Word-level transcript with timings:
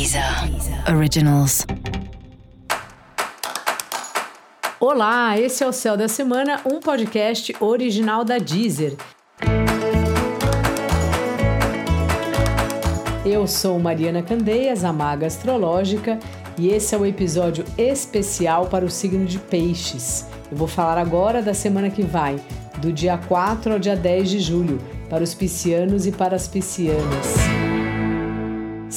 Deezer 0.00 0.24
Originals. 0.96 1.66
Olá, 4.80 5.38
esse 5.38 5.62
é 5.62 5.66
o 5.68 5.74
Céu 5.74 5.94
da 5.94 6.08
Semana, 6.08 6.58
um 6.64 6.80
podcast 6.80 7.54
original 7.60 8.24
da 8.24 8.38
Deezer. 8.38 8.96
Eu 13.26 13.46
sou 13.46 13.78
Mariana 13.78 14.22
Candeias, 14.22 14.84
a 14.84 14.92
maga 14.92 15.26
astrológica, 15.26 16.18
e 16.56 16.68
esse 16.68 16.94
é 16.94 16.98
o 16.98 17.04
episódio 17.04 17.62
especial 17.76 18.68
para 18.68 18.86
o 18.86 18.90
signo 18.90 19.26
de 19.26 19.38
Peixes. 19.38 20.26
Eu 20.50 20.56
vou 20.56 20.66
falar 20.66 20.96
agora 20.96 21.42
da 21.42 21.52
semana 21.52 21.90
que 21.90 22.02
vai, 22.02 22.40
do 22.78 22.90
dia 22.90 23.18
4 23.18 23.74
ao 23.74 23.78
dia 23.78 23.96
10 23.96 24.30
de 24.30 24.40
julho, 24.40 24.80
para 25.10 25.22
os 25.22 25.34
piscianos 25.34 26.06
e 26.06 26.10
para 26.10 26.36
as 26.36 26.48
piscianas. 26.48 27.59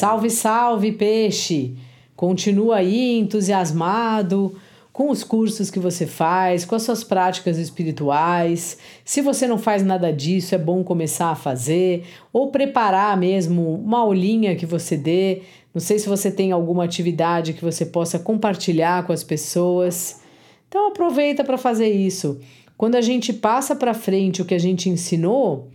Salve, 0.00 0.30
salve, 0.30 0.92
peixe! 0.92 1.74
Continua 2.16 2.76
aí 2.76 3.18
entusiasmado 3.18 4.56
com 4.94 5.10
os 5.10 5.22
cursos 5.22 5.70
que 5.70 5.78
você 5.78 6.06
faz, 6.06 6.64
com 6.64 6.74
as 6.74 6.84
suas 6.84 7.04
práticas 7.04 7.58
espirituais. 7.58 8.78
Se 9.04 9.20
você 9.20 9.46
não 9.46 9.58
faz 9.58 9.84
nada 9.84 10.10
disso, 10.10 10.54
é 10.54 10.58
bom 10.58 10.82
começar 10.82 11.28
a 11.28 11.34
fazer 11.34 12.04
ou 12.32 12.50
preparar 12.50 13.14
mesmo 13.14 13.74
uma 13.74 13.98
aulinha 13.98 14.56
que 14.56 14.64
você 14.64 14.96
dê. 14.96 15.42
Não 15.74 15.82
sei 15.82 15.98
se 15.98 16.08
você 16.08 16.30
tem 16.30 16.50
alguma 16.50 16.84
atividade 16.84 17.52
que 17.52 17.62
você 17.62 17.84
possa 17.84 18.18
compartilhar 18.18 19.06
com 19.06 19.12
as 19.12 19.22
pessoas. 19.22 20.22
Então 20.66 20.88
aproveita 20.88 21.44
para 21.44 21.58
fazer 21.58 21.90
isso. 21.90 22.40
Quando 22.74 22.94
a 22.94 23.02
gente 23.02 23.34
passa 23.34 23.76
para 23.76 23.92
frente 23.92 24.40
o 24.40 24.46
que 24.46 24.54
a 24.54 24.58
gente 24.58 24.88
ensinou, 24.88 25.68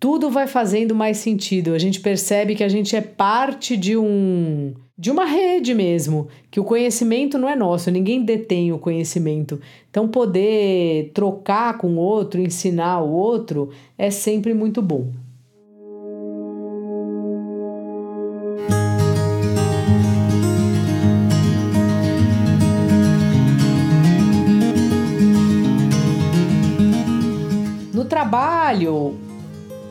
tudo 0.00 0.30
vai 0.30 0.46
fazendo 0.46 0.94
mais 0.94 1.18
sentido. 1.18 1.74
A 1.74 1.78
gente 1.78 2.00
percebe 2.00 2.54
que 2.54 2.64
a 2.64 2.68
gente 2.68 2.94
é 2.94 3.00
parte 3.00 3.76
de 3.76 3.96
um 3.96 4.74
de 5.00 5.12
uma 5.12 5.24
rede 5.24 5.74
mesmo, 5.74 6.26
que 6.50 6.58
o 6.58 6.64
conhecimento 6.64 7.38
não 7.38 7.48
é 7.48 7.54
nosso, 7.54 7.88
ninguém 7.88 8.24
detém 8.24 8.72
o 8.72 8.80
conhecimento. 8.80 9.60
Então 9.88 10.08
poder 10.08 11.12
trocar 11.14 11.78
com 11.78 11.94
o 11.94 11.98
outro, 11.98 12.40
ensinar 12.40 13.00
o 13.00 13.12
outro 13.12 13.70
é 13.96 14.10
sempre 14.10 14.52
muito 14.52 14.82
bom. 14.82 15.12
No 27.94 28.04
trabalho, 28.04 29.27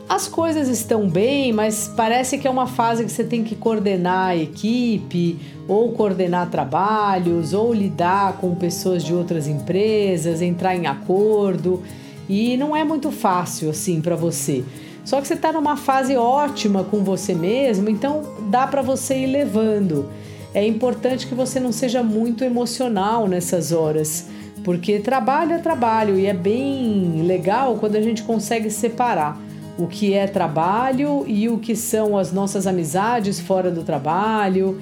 as 0.08 0.26
coisas 0.26 0.68
estão 0.68 1.06
bem, 1.06 1.52
mas 1.52 1.92
parece 1.94 2.38
que 2.38 2.48
é 2.48 2.50
uma 2.50 2.66
fase 2.66 3.04
que 3.04 3.12
você 3.12 3.22
tem 3.22 3.44
que 3.44 3.54
coordenar 3.54 4.28
a 4.28 4.36
equipe, 4.36 5.38
ou 5.68 5.92
coordenar 5.92 6.48
trabalhos, 6.48 7.52
ou 7.52 7.74
lidar 7.74 8.38
com 8.38 8.54
pessoas 8.54 9.04
de 9.04 9.12
outras 9.12 9.46
empresas, 9.46 10.40
entrar 10.40 10.74
em 10.74 10.86
acordo, 10.86 11.82
e 12.26 12.56
não 12.56 12.74
é 12.74 12.84
muito 12.84 13.10
fácil 13.10 13.68
assim 13.68 14.00
para 14.00 14.16
você. 14.16 14.64
Só 15.04 15.20
que 15.20 15.28
você 15.28 15.34
está 15.34 15.52
numa 15.52 15.76
fase 15.76 16.16
ótima 16.16 16.84
com 16.84 17.04
você 17.04 17.34
mesmo, 17.34 17.90
então 17.90 18.22
dá 18.48 18.66
para 18.66 18.80
você 18.80 19.18
ir 19.18 19.26
levando. 19.26 20.08
É 20.54 20.66
importante 20.66 21.26
que 21.26 21.34
você 21.34 21.60
não 21.60 21.70
seja 21.70 22.02
muito 22.02 22.42
emocional 22.44 23.28
nessas 23.28 23.72
horas, 23.72 24.26
porque 24.64 25.00
trabalho 25.00 25.52
é 25.52 25.58
trabalho 25.58 26.18
e 26.18 26.24
é 26.24 26.32
bem 26.32 27.22
legal 27.26 27.76
quando 27.76 27.96
a 27.96 28.00
gente 28.00 28.22
consegue 28.22 28.70
separar 28.70 29.47
o 29.78 29.86
que 29.86 30.12
é 30.12 30.26
trabalho 30.26 31.24
e 31.26 31.48
o 31.48 31.58
que 31.58 31.76
são 31.76 32.18
as 32.18 32.32
nossas 32.32 32.66
amizades 32.66 33.38
fora 33.38 33.70
do 33.70 33.82
trabalho, 33.84 34.78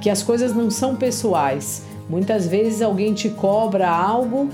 que 0.00 0.10
as 0.10 0.22
coisas 0.22 0.54
não 0.54 0.70
são 0.70 0.94
pessoais. 0.94 1.82
Muitas 2.08 2.46
vezes 2.46 2.82
alguém 2.82 3.14
te 3.14 3.30
cobra 3.30 3.88
algo 3.88 4.50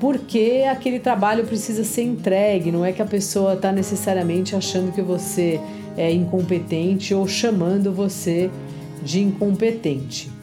porque 0.00 0.64
aquele 0.68 0.98
trabalho 0.98 1.44
precisa 1.44 1.84
ser 1.84 2.02
entregue, 2.02 2.70
não 2.70 2.84
é 2.84 2.92
que 2.92 3.02
a 3.02 3.06
pessoa 3.06 3.54
está 3.54 3.72
necessariamente 3.72 4.54
achando 4.54 4.92
que 4.92 5.02
você 5.02 5.60
é 5.96 6.12
incompetente 6.12 7.14
ou 7.14 7.26
chamando 7.26 7.92
você 7.92 8.50
de 9.02 9.20
incompetente. 9.20 10.37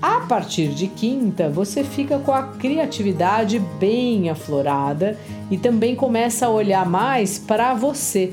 A 0.00 0.20
partir 0.20 0.68
de 0.68 0.86
quinta, 0.86 1.48
você 1.48 1.82
fica 1.82 2.20
com 2.20 2.32
a 2.32 2.44
criatividade 2.44 3.58
bem 3.80 4.30
aflorada 4.30 5.18
e 5.50 5.58
também 5.58 5.96
começa 5.96 6.46
a 6.46 6.50
olhar 6.50 6.88
mais 6.88 7.36
para 7.36 7.74
você, 7.74 8.32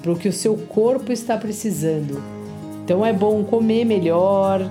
para 0.00 0.12
o 0.12 0.16
que 0.16 0.28
o 0.28 0.32
seu 0.32 0.56
corpo 0.56 1.10
está 1.10 1.36
precisando. 1.36 2.22
Então 2.84 3.04
é 3.04 3.12
bom 3.12 3.42
comer 3.42 3.84
melhor, 3.84 4.70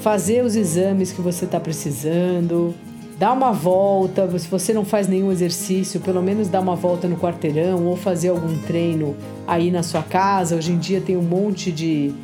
fazer 0.00 0.44
os 0.44 0.54
exames 0.54 1.10
que 1.10 1.20
você 1.20 1.44
está 1.44 1.58
precisando, 1.58 2.72
dar 3.18 3.32
uma 3.32 3.50
volta. 3.50 4.38
Se 4.38 4.46
você 4.46 4.72
não 4.72 4.84
faz 4.84 5.08
nenhum 5.08 5.32
exercício, 5.32 5.98
pelo 5.98 6.22
menos 6.22 6.46
dar 6.46 6.60
uma 6.60 6.76
volta 6.76 7.08
no 7.08 7.16
quarteirão 7.16 7.84
ou 7.84 7.96
fazer 7.96 8.28
algum 8.28 8.56
treino 8.58 9.16
aí 9.44 9.72
na 9.72 9.82
sua 9.82 10.04
casa. 10.04 10.54
Hoje 10.54 10.70
em 10.70 10.78
dia 10.78 11.00
tem 11.00 11.16
um 11.16 11.22
monte 11.22 11.72
de 11.72 12.14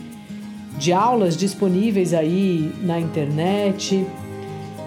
de 0.79 0.93
aulas 0.93 1.37
disponíveis 1.37 2.15
aí 2.15 2.73
na 2.83 2.99
internet. 2.99 4.07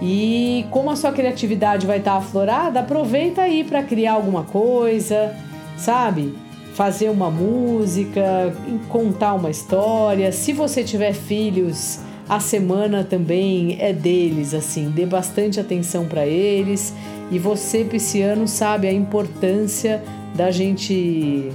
E 0.01 0.66
como 0.69 0.89
a 0.89 0.95
sua 0.95 1.11
criatividade 1.11 1.88
vai 1.88 1.99
estar 1.99 2.17
aflorada, 2.17 2.81
aproveita 2.81 3.41
aí 3.41 3.63
para 3.63 3.83
criar 3.83 4.13
alguma 4.13 4.44
coisa, 4.44 5.35
sabe? 5.77 6.33
Fazer 6.73 7.09
uma 7.09 7.29
música, 7.29 8.53
contar 8.89 9.35
uma 9.35 9.49
história. 9.49 10.31
Se 10.31 10.51
você 10.51 10.83
tiver 10.83 11.13
filhos, 11.13 12.00
a 12.27 12.39
semana 12.39 13.03
também 13.03 13.77
é 13.79 13.94
deles, 13.94 14.53
assim, 14.53 14.89
dê 14.89 15.05
bastante 15.05 15.59
atenção 15.59 16.05
para 16.05 16.25
eles. 16.25 16.94
E 17.29 17.38
você, 17.38 17.83
pisciano, 17.83 18.47
sabe 18.47 18.88
a 18.88 18.94
importância 18.94 20.03
da 20.35 20.50
gente 20.50 21.51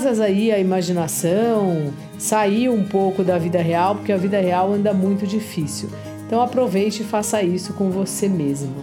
asas 0.00 0.18
aí 0.18 0.50
à 0.50 0.58
imaginação, 0.58 1.92
sair 2.18 2.70
um 2.70 2.82
pouco 2.84 3.22
da 3.22 3.36
vida 3.36 3.60
real, 3.60 3.96
porque 3.96 4.10
a 4.10 4.16
vida 4.16 4.40
real 4.40 4.72
anda 4.72 4.94
muito 4.94 5.26
difícil. 5.26 5.90
Então 6.26 6.40
aproveite 6.40 7.02
e 7.02 7.04
faça 7.04 7.42
isso 7.42 7.74
com 7.74 7.90
você 7.90 8.26
mesmo. 8.26 8.74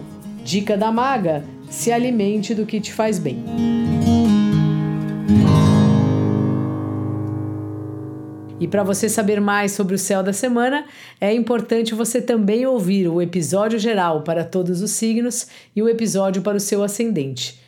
Dica 0.44 0.76
da 0.76 0.92
maga: 0.92 1.42
se 1.68 1.90
alimente 1.90 2.54
do 2.54 2.64
que 2.64 2.80
te 2.80 2.92
faz 2.92 3.18
bem. 3.18 3.44
E 8.60 8.68
para 8.68 8.84
você 8.84 9.08
saber 9.08 9.40
mais 9.40 9.72
sobre 9.72 9.96
o 9.96 9.98
céu 9.98 10.22
da 10.22 10.32
semana, 10.32 10.84
é 11.20 11.32
importante 11.32 11.94
você 11.94 12.20
também 12.20 12.64
ouvir 12.64 13.08
o 13.08 13.20
episódio 13.20 13.78
geral 13.78 14.22
para 14.22 14.44
todos 14.44 14.82
os 14.82 14.92
signos 14.92 15.48
e 15.74 15.82
o 15.82 15.88
episódio 15.88 16.42
para 16.42 16.56
o 16.56 16.60
seu 16.60 16.82
ascendente. 16.82 17.67